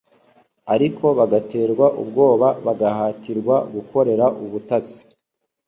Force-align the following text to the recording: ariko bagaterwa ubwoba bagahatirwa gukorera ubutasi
ariko 0.73 1.05
bagaterwa 1.19 1.85
ubwoba 2.01 2.47
bagahatirwa 2.65 3.55
gukorera 3.73 4.25
ubutasi 4.43 5.01